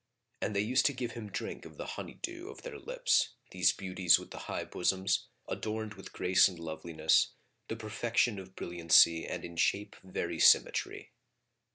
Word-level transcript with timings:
And 0.41 0.55
they 0.55 0.61
used 0.61 0.87
to 0.87 0.93
give 0.93 1.11
him 1.11 1.29
drink 1.29 1.63
of 1.63 1.77
the 1.77 1.85
honey 1.93 2.15
dew 2.23 2.49
of 2.49 2.63
their 2.63 2.79
lips[FN#42] 2.79 3.27
these 3.51 3.71
beauties 3.71 4.17
with 4.17 4.31
the 4.31 4.39
high 4.49 4.63
bosoms, 4.65 5.27
adorned 5.47 5.93
with 5.93 6.11
grace 6.11 6.47
and 6.47 6.57
loveliness, 6.57 7.33
the 7.67 7.75
perfection 7.75 8.39
of 8.39 8.55
brilliancy 8.55 9.27
and 9.27 9.45
in 9.45 9.57
shape 9.57 9.95
very 10.03 10.39
symmetry. 10.39 11.11